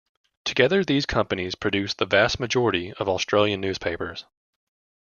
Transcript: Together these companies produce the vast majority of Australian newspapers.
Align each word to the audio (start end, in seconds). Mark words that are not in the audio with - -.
Together 0.45 0.83
these 0.83 1.05
companies 1.05 1.53
produce 1.53 1.93
the 1.93 2.07
vast 2.07 2.39
majority 2.39 2.91
of 2.93 3.07
Australian 3.07 3.61
newspapers. 3.61 4.25